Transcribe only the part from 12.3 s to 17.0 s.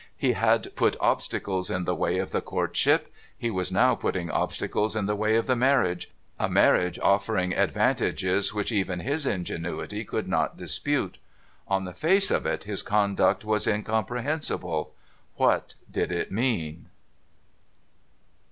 of it, his conduct was incomprehensible. What did it mean